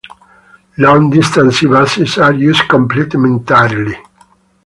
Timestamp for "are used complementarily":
2.17-4.03